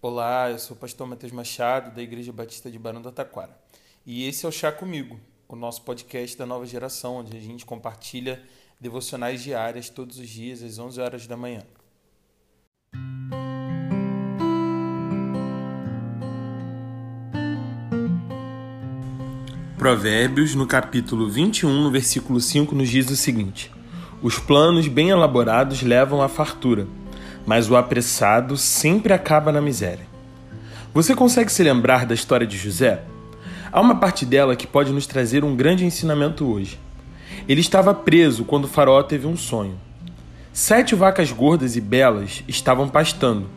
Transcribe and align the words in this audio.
Olá, 0.00 0.48
eu 0.48 0.60
sou 0.60 0.76
o 0.76 0.78
pastor 0.78 1.08
Matheus 1.08 1.32
Machado, 1.32 1.92
da 1.92 2.00
Igreja 2.00 2.32
Batista 2.32 2.70
de 2.70 2.78
Barão 2.78 3.02
do 3.02 3.10
Taquara. 3.10 3.58
E 4.06 4.28
esse 4.28 4.46
é 4.46 4.48
o 4.48 4.52
Chá 4.52 4.70
Comigo, 4.70 5.18
o 5.48 5.56
nosso 5.56 5.82
podcast 5.82 6.38
da 6.38 6.46
nova 6.46 6.64
geração, 6.64 7.16
onde 7.16 7.36
a 7.36 7.40
gente 7.40 7.66
compartilha 7.66 8.40
devocionais 8.80 9.42
diárias 9.42 9.88
todos 9.88 10.20
os 10.20 10.28
dias 10.28 10.62
às 10.62 10.78
11 10.78 11.00
horas 11.00 11.26
da 11.26 11.36
manhã. 11.36 11.64
Provérbios, 19.76 20.54
no 20.54 20.68
capítulo 20.68 21.28
21, 21.28 21.82
no 21.82 21.90
versículo 21.90 22.40
5, 22.40 22.72
nos 22.72 22.88
diz 22.88 23.10
o 23.10 23.16
seguinte: 23.16 23.72
Os 24.22 24.38
planos 24.38 24.86
bem 24.86 25.08
elaborados 25.08 25.82
levam 25.82 26.22
à 26.22 26.28
fartura 26.28 26.86
mas 27.48 27.70
o 27.70 27.76
apressado 27.76 28.58
sempre 28.58 29.10
acaba 29.10 29.50
na 29.50 29.62
miséria. 29.62 30.04
Você 30.92 31.14
consegue 31.14 31.50
se 31.50 31.62
lembrar 31.62 32.04
da 32.04 32.14
história 32.14 32.46
de 32.46 32.58
José? 32.58 33.00
Há 33.72 33.80
uma 33.80 33.94
parte 33.94 34.26
dela 34.26 34.54
que 34.54 34.66
pode 34.66 34.92
nos 34.92 35.06
trazer 35.06 35.42
um 35.42 35.56
grande 35.56 35.82
ensinamento 35.82 36.46
hoje. 36.46 36.78
Ele 37.48 37.62
estava 37.62 37.94
preso 37.94 38.44
quando 38.44 38.66
o 38.66 38.68
faraó 38.68 39.02
teve 39.02 39.26
um 39.26 39.34
sonho. 39.34 39.80
Sete 40.52 40.94
vacas 40.94 41.32
gordas 41.32 41.74
e 41.74 41.80
belas 41.80 42.44
estavam 42.46 42.86
pastando, 42.86 43.48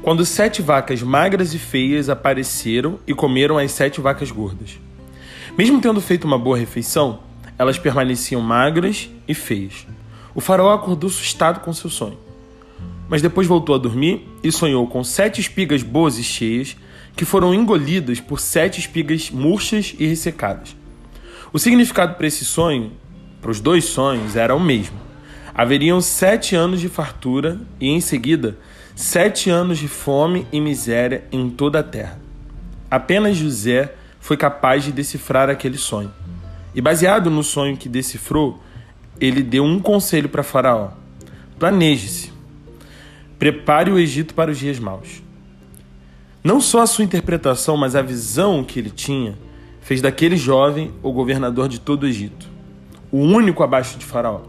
quando 0.00 0.24
sete 0.24 0.62
vacas 0.62 1.02
magras 1.02 1.52
e 1.52 1.58
feias 1.58 2.08
apareceram 2.08 2.98
e 3.06 3.12
comeram 3.12 3.58
as 3.58 3.72
sete 3.72 4.00
vacas 4.00 4.30
gordas. 4.30 4.80
Mesmo 5.58 5.82
tendo 5.82 6.00
feito 6.00 6.24
uma 6.24 6.38
boa 6.38 6.56
refeição, 6.56 7.18
elas 7.58 7.78
permaneciam 7.78 8.40
magras 8.40 9.10
e 9.28 9.34
feias. 9.34 9.86
O 10.34 10.40
faraó 10.40 10.72
acordou 10.72 11.10
assustado 11.10 11.60
com 11.60 11.74
seu 11.74 11.90
sonho 11.90 12.23
mas 13.08 13.22
depois 13.22 13.46
voltou 13.46 13.74
a 13.74 13.78
dormir 13.78 14.26
e 14.42 14.50
sonhou 14.50 14.86
com 14.86 15.04
sete 15.04 15.40
espigas 15.40 15.82
boas 15.82 16.18
e 16.18 16.24
cheias 16.24 16.76
que 17.16 17.24
foram 17.24 17.54
engolidas 17.54 18.20
por 18.20 18.40
sete 18.40 18.80
espigas 18.80 19.30
murchas 19.30 19.94
e 19.98 20.06
ressecadas. 20.06 20.76
O 21.52 21.58
significado 21.58 22.14
para 22.14 22.26
esse 22.26 22.44
sonho, 22.44 22.92
para 23.40 23.50
os 23.50 23.60
dois 23.60 23.84
sonhos, 23.84 24.34
era 24.34 24.54
o 24.54 24.60
mesmo. 24.60 24.98
Haveriam 25.54 26.00
sete 26.00 26.56
anos 26.56 26.80
de 26.80 26.88
fartura 26.88 27.60
e, 27.78 27.88
em 27.88 28.00
seguida, 28.00 28.58
sete 28.96 29.50
anos 29.50 29.78
de 29.78 29.86
fome 29.86 30.46
e 30.50 30.60
miséria 30.60 31.24
em 31.30 31.48
toda 31.48 31.78
a 31.78 31.82
terra. 31.82 32.20
Apenas 32.90 33.36
José 33.36 33.94
foi 34.18 34.36
capaz 34.36 34.82
de 34.82 34.90
decifrar 34.90 35.48
aquele 35.48 35.78
sonho. 35.78 36.10
E, 36.74 36.80
baseado 36.80 37.30
no 37.30 37.44
sonho 37.44 37.76
que 37.76 37.88
decifrou, 37.88 38.60
ele 39.20 39.42
deu 39.42 39.62
um 39.62 39.78
conselho 39.78 40.28
para 40.28 40.42
Faraó: 40.42 40.90
planeje-se 41.56 42.33
Prepare 43.44 43.90
o 43.92 43.98
Egito 43.98 44.32
para 44.32 44.50
os 44.50 44.58
dias 44.58 44.78
maus. 44.78 45.22
Não 46.42 46.62
só 46.62 46.80
a 46.80 46.86
sua 46.86 47.04
interpretação, 47.04 47.76
mas 47.76 47.94
a 47.94 48.00
visão 48.00 48.64
que 48.64 48.78
ele 48.78 48.88
tinha 48.88 49.36
fez 49.82 50.00
daquele 50.00 50.34
jovem 50.34 50.94
o 51.02 51.12
governador 51.12 51.68
de 51.68 51.78
todo 51.78 52.04
o 52.04 52.06
Egito, 52.06 52.48
o 53.12 53.18
único 53.18 53.62
abaixo 53.62 53.98
de 53.98 54.04
Faraó. 54.06 54.40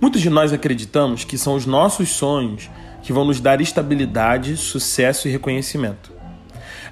Muitos 0.00 0.20
de 0.20 0.30
nós 0.30 0.52
acreditamos 0.52 1.24
que 1.24 1.36
são 1.36 1.56
os 1.56 1.66
nossos 1.66 2.10
sonhos 2.10 2.70
que 3.02 3.12
vão 3.12 3.24
nos 3.24 3.40
dar 3.40 3.60
estabilidade, 3.60 4.56
sucesso 4.56 5.26
e 5.26 5.32
reconhecimento. 5.32 6.12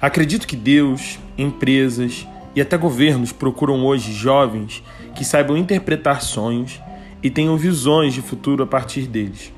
Acredito 0.01 0.45
que 0.45 0.57
Deus, 0.57 1.19
empresas 1.37 2.27
e 2.53 2.59
até 2.59 2.75
governos 2.75 3.31
procuram 3.31 3.85
hoje 3.85 4.11
jovens 4.11 4.83
que 5.15 5.23
saibam 5.23 5.55
interpretar 5.55 6.21
sonhos 6.21 6.81
e 7.23 7.29
tenham 7.29 7.55
visões 7.55 8.13
de 8.13 8.21
futuro 8.21 8.61
a 8.61 8.67
partir 8.67 9.07
deles. 9.07 9.53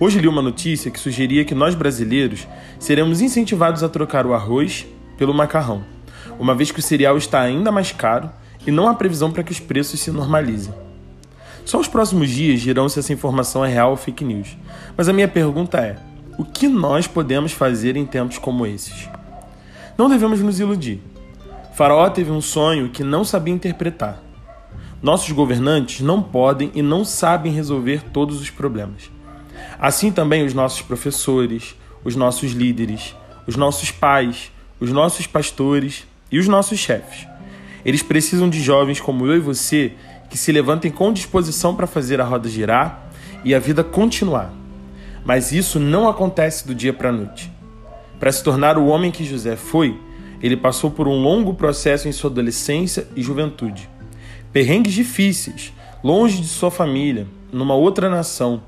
Hoje 0.00 0.20
li 0.20 0.28
uma 0.28 0.40
notícia 0.40 0.92
que 0.92 1.00
sugeria 1.00 1.44
que 1.44 1.56
nós 1.56 1.74
brasileiros 1.74 2.46
seremos 2.78 3.20
incentivados 3.20 3.82
a 3.82 3.88
trocar 3.88 4.26
o 4.26 4.32
arroz 4.32 4.86
pelo 5.16 5.34
macarrão, 5.34 5.82
uma 6.38 6.54
vez 6.54 6.70
que 6.70 6.78
o 6.78 6.82
cereal 6.82 7.16
está 7.16 7.40
ainda 7.40 7.72
mais 7.72 7.90
caro 7.90 8.30
e 8.64 8.70
não 8.70 8.86
há 8.86 8.94
previsão 8.94 9.32
para 9.32 9.42
que 9.42 9.50
os 9.50 9.58
preços 9.58 9.98
se 9.98 10.12
normalizem. 10.12 10.72
Só 11.64 11.80
os 11.80 11.88
próximos 11.88 12.30
dias 12.30 12.60
dirão 12.60 12.88
se 12.88 13.00
essa 13.00 13.12
informação 13.12 13.64
é 13.64 13.68
real 13.68 13.90
ou 13.90 13.96
fake 13.96 14.24
news. 14.24 14.56
Mas 14.96 15.08
a 15.08 15.12
minha 15.12 15.26
pergunta 15.26 15.78
é: 15.78 15.96
o 16.38 16.44
que 16.44 16.68
nós 16.68 17.08
podemos 17.08 17.50
fazer 17.50 17.96
em 17.96 18.06
tempos 18.06 18.38
como 18.38 18.64
esses? 18.64 19.08
Não 19.98 20.08
devemos 20.08 20.40
nos 20.40 20.60
iludir. 20.60 21.02
Faraó 21.74 22.08
teve 22.08 22.30
um 22.30 22.40
sonho 22.40 22.88
que 22.90 23.02
não 23.02 23.24
sabia 23.24 23.52
interpretar. 23.52 24.22
Nossos 25.02 25.32
governantes 25.32 26.00
não 26.00 26.22
podem 26.22 26.70
e 26.72 26.82
não 26.82 27.04
sabem 27.04 27.52
resolver 27.52 28.04
todos 28.12 28.40
os 28.40 28.48
problemas. 28.48 29.17
Assim 29.78 30.10
também 30.10 30.44
os 30.44 30.54
nossos 30.54 30.82
professores, 30.82 31.74
os 32.04 32.16
nossos 32.16 32.52
líderes, 32.52 33.14
os 33.46 33.56
nossos 33.56 33.90
pais, 33.90 34.52
os 34.80 34.92
nossos 34.92 35.26
pastores 35.26 36.06
e 36.30 36.38
os 36.38 36.46
nossos 36.46 36.78
chefes. 36.78 37.26
Eles 37.84 38.02
precisam 38.02 38.48
de 38.48 38.62
jovens 38.62 39.00
como 39.00 39.26
eu 39.26 39.36
e 39.36 39.40
você 39.40 39.92
que 40.28 40.36
se 40.36 40.52
levantem 40.52 40.90
com 40.90 41.12
disposição 41.12 41.74
para 41.74 41.86
fazer 41.86 42.20
a 42.20 42.24
roda 42.24 42.48
girar 42.48 43.10
e 43.44 43.54
a 43.54 43.58
vida 43.58 43.82
continuar. 43.82 44.52
Mas 45.24 45.52
isso 45.52 45.78
não 45.78 46.08
acontece 46.08 46.66
do 46.66 46.74
dia 46.74 46.92
para 46.92 47.08
a 47.08 47.12
noite. 47.12 47.50
Para 48.18 48.32
se 48.32 48.42
tornar 48.42 48.76
o 48.76 48.86
homem 48.86 49.10
que 49.10 49.24
José 49.24 49.56
foi, 49.56 49.98
ele 50.42 50.56
passou 50.56 50.90
por 50.90 51.08
um 51.08 51.22
longo 51.22 51.54
processo 51.54 52.08
em 52.08 52.12
sua 52.12 52.30
adolescência 52.30 53.06
e 53.16 53.22
juventude. 53.22 53.88
Perrengues 54.52 54.94
difíceis, 54.94 55.72
longe 56.02 56.40
de 56.40 56.48
sua 56.48 56.70
família, 56.70 57.26
numa 57.52 57.74
outra 57.74 58.08
nação 58.08 58.62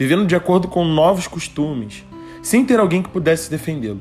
vivendo 0.00 0.26
de 0.26 0.34
acordo 0.34 0.66
com 0.66 0.82
novos 0.82 1.28
costumes, 1.28 2.06
sem 2.42 2.64
ter 2.64 2.80
alguém 2.80 3.02
que 3.02 3.10
pudesse 3.10 3.50
defendê-lo. 3.50 4.00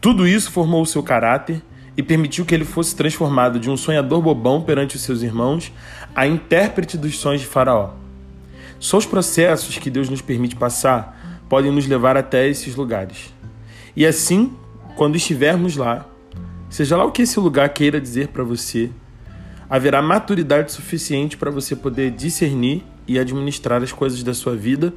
Tudo 0.00 0.26
isso 0.26 0.50
formou 0.50 0.80
o 0.80 0.86
seu 0.86 1.02
caráter 1.02 1.62
e 1.94 2.02
permitiu 2.02 2.46
que 2.46 2.54
ele 2.54 2.64
fosse 2.64 2.96
transformado 2.96 3.60
de 3.60 3.68
um 3.68 3.76
sonhador 3.76 4.22
bobão 4.22 4.62
perante 4.62 4.96
os 4.96 5.02
seus 5.02 5.20
irmãos 5.20 5.70
a 6.14 6.26
intérprete 6.26 6.96
dos 6.96 7.18
sonhos 7.18 7.42
de 7.42 7.46
Faraó. 7.46 7.90
Só 8.78 8.96
os 8.96 9.04
processos 9.04 9.76
que 9.76 9.90
Deus 9.90 10.08
nos 10.08 10.22
permite 10.22 10.56
passar 10.56 11.42
podem 11.50 11.70
nos 11.70 11.86
levar 11.86 12.16
até 12.16 12.48
esses 12.48 12.74
lugares. 12.74 13.30
E 13.94 14.06
assim, 14.06 14.54
quando 14.96 15.16
estivermos 15.16 15.76
lá, 15.76 16.06
seja 16.70 16.96
lá 16.96 17.04
o 17.04 17.12
que 17.12 17.20
esse 17.20 17.38
lugar 17.38 17.68
queira 17.68 18.00
dizer 18.00 18.28
para 18.28 18.42
você, 18.42 18.88
haverá 19.68 20.00
maturidade 20.00 20.72
suficiente 20.72 21.36
para 21.36 21.50
você 21.50 21.76
poder 21.76 22.10
discernir 22.10 22.82
e 23.06 23.18
administrar 23.18 23.82
as 23.82 23.92
coisas 23.92 24.22
da 24.22 24.32
sua 24.32 24.56
vida 24.56 24.94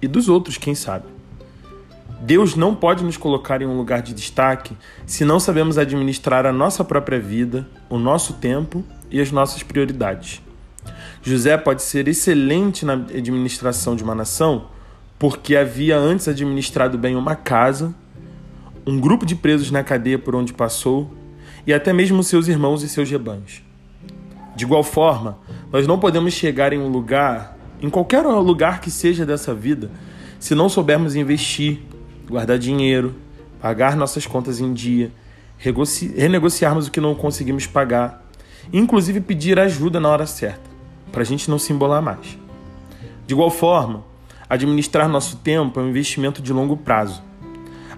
e 0.00 0.08
dos 0.08 0.28
outros, 0.28 0.56
quem 0.56 0.74
sabe. 0.74 1.06
Deus 2.20 2.54
não 2.54 2.74
pode 2.74 3.02
nos 3.02 3.16
colocar 3.16 3.62
em 3.62 3.66
um 3.66 3.76
lugar 3.76 4.02
de 4.02 4.12
destaque 4.12 4.76
se 5.06 5.24
não 5.24 5.40
sabemos 5.40 5.78
administrar 5.78 6.44
a 6.44 6.52
nossa 6.52 6.84
própria 6.84 7.18
vida, 7.18 7.66
o 7.88 7.98
nosso 7.98 8.34
tempo 8.34 8.84
e 9.10 9.20
as 9.20 9.32
nossas 9.32 9.62
prioridades. 9.62 10.42
José 11.22 11.56
pode 11.56 11.82
ser 11.82 12.08
excelente 12.08 12.84
na 12.84 12.92
administração 12.92 13.96
de 13.96 14.04
uma 14.04 14.14
nação 14.14 14.66
porque 15.18 15.56
havia 15.56 15.98
antes 15.98 16.28
administrado 16.28 16.96
bem 16.96 17.16
uma 17.16 17.36
casa, 17.36 17.94
um 18.86 18.98
grupo 18.98 19.26
de 19.26 19.34
presos 19.34 19.70
na 19.70 19.82
cadeia 19.82 20.18
por 20.18 20.34
onde 20.34 20.52
passou 20.52 21.10
e 21.66 21.74
até 21.74 21.92
mesmo 21.92 22.22
seus 22.22 22.48
irmãos 22.48 22.82
e 22.82 22.88
seus 22.88 23.10
rebanhos. 23.10 23.62
De 24.56 24.64
igual 24.64 24.82
forma, 24.82 25.38
nós 25.72 25.86
não 25.86 25.98
podemos 25.98 26.32
chegar 26.34 26.72
em 26.72 26.78
um 26.78 26.88
lugar 26.88 27.56
em 27.80 27.88
qualquer 27.88 28.22
lugar 28.22 28.80
que 28.80 28.90
seja 28.90 29.24
dessa 29.24 29.54
vida, 29.54 29.90
se 30.38 30.54
não 30.54 30.68
soubermos 30.68 31.14
investir, 31.16 31.80
guardar 32.28 32.58
dinheiro, 32.58 33.14
pagar 33.60 33.96
nossas 33.96 34.26
contas 34.26 34.60
em 34.60 34.72
dia, 34.72 35.10
renegociarmos 35.58 36.86
o 36.86 36.90
que 36.90 37.00
não 37.00 37.14
conseguimos 37.14 37.66
pagar, 37.66 38.24
inclusive 38.72 39.20
pedir 39.20 39.58
ajuda 39.58 39.98
na 39.98 40.08
hora 40.08 40.26
certa, 40.26 40.70
para 41.10 41.22
a 41.22 41.24
gente 41.24 41.50
não 41.50 41.58
se 41.58 41.72
embolar 41.72 42.02
mais. 42.02 42.38
De 43.26 43.34
igual 43.34 43.50
forma, 43.50 44.04
administrar 44.48 45.08
nosso 45.08 45.36
tempo 45.38 45.78
é 45.80 45.82
um 45.82 45.88
investimento 45.88 46.42
de 46.42 46.52
longo 46.52 46.76
prazo. 46.76 47.22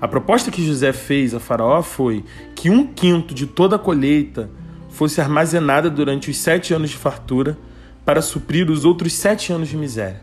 A 0.01 0.09
proposta 0.09 0.51
que 0.51 0.67
José 0.67 0.93
fez 0.93 1.33
a 1.33 1.41
Faraó 1.41 1.81
foi 1.83 2.25
que 2.55 2.69
um 2.69 2.87
quinto 2.87 3.33
de 3.33 3.47
toda 3.47 3.77
a 3.77 3.79
colheita 3.79 4.51
fosse 4.91 5.21
armazenada 5.21 5.89
durante 5.89 6.31
os 6.31 6.37
sete 6.37 6.75
anos 6.75 6.91
de 6.91 6.97
fartura 6.97 7.57
para 8.05 8.23
suprir 8.23 8.71
os 8.71 8.85
outros 8.85 9.13
sete 9.13 9.53
anos 9.53 9.69
de 9.69 9.77
miséria. 9.77 10.21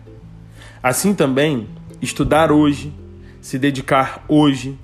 Assim 0.82 1.14
também, 1.14 1.68
estudar 2.02 2.52
hoje, 2.52 2.94
se 3.42 3.58
dedicar 3.58 4.24
hoje, 4.28 4.78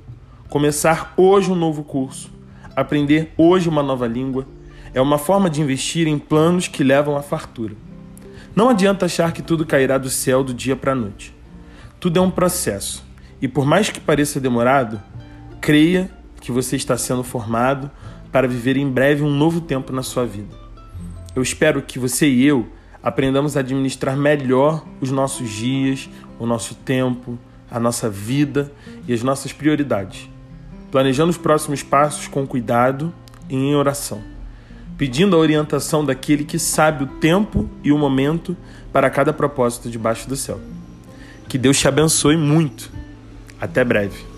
começar 0.50 1.14
hoje 1.18 1.52
um 1.52 1.56
novo 1.56 1.84
curso, 1.84 2.32
aprender 2.76 3.34
hoje 3.38 3.68
uma 3.70 3.84
nova 3.84 4.08
língua, 4.08 4.48
é 4.94 5.02
uma 5.02 5.18
forma 5.18 5.50
de 5.50 5.62
investir 5.62 6.08
em 6.08 6.18
planos 6.18 6.68
que 6.68 6.84
levam 6.84 7.18
à 7.18 7.22
fartura. 7.22 7.76
Não 8.56 8.70
adianta 8.70 9.06
achar 9.06 9.34
que 9.34 9.42
tudo 9.42 9.66
cairá 9.66 9.98
do 9.98 10.10
céu 10.10 10.44
do 10.44 10.54
dia 10.54 10.76
para 10.76 10.94
a 10.94 10.96
noite. 10.96 11.36
Tudo 12.00 12.20
é 12.20 12.22
um 12.22 12.32
processo, 12.32 13.06
e 13.42 13.48
por 13.48 13.66
mais 13.66 13.90
que 13.90 14.00
pareça 14.00 14.40
demorado, 14.40 15.02
creia 15.60 16.10
que 16.40 16.52
você 16.52 16.76
está 16.76 16.98
sendo 16.98 17.24
formado 17.24 17.92
para 18.32 18.48
viver 18.48 18.78
em 18.78 18.90
breve 18.90 19.24
um 19.24 19.30
novo 19.30 19.60
tempo 19.60 19.92
na 19.92 20.04
sua 20.04 20.26
vida. 20.26 20.56
Eu 21.36 21.42
espero 21.42 21.82
que 21.82 22.00
você 22.00 22.28
e 22.28 22.46
eu 22.46 22.68
aprendamos 23.06 23.56
a 23.56 23.60
administrar 23.60 24.18
melhor 24.18 24.84
os 25.00 25.12
nossos 25.12 25.48
dias, 25.48 26.10
o 26.40 26.48
nosso 26.48 26.74
tempo, 26.74 27.38
a 27.70 27.80
nossa 27.80 28.10
vida 28.10 28.72
e 29.08 29.14
as 29.14 29.22
nossas 29.22 29.54
prioridades, 29.54 30.28
planejando 30.90 31.30
os 31.30 31.38
próximos 31.38 31.84
passos 31.84 32.28
com 32.28 32.48
cuidado 32.48 33.14
e 33.48 33.56
em 33.56 33.76
oração, 33.76 34.24
pedindo 34.98 35.36
a 35.36 35.40
orientação 35.40 36.04
daquele 36.04 36.44
que 36.44 36.58
sabe 36.58 37.04
o 37.04 37.08
tempo 37.08 37.70
e 37.84 37.92
o 37.92 37.98
momento 37.98 38.58
para 38.92 39.08
cada 39.12 39.32
propósito 39.32 39.88
debaixo 39.88 40.28
do 40.28 40.36
céu. 40.36 40.60
Que 41.48 41.60
Deus 41.60 41.78
te 41.78 41.88
abençoe 41.88 42.36
muito. 42.36 42.92
Até 43.62 43.84
breve. 43.84 44.35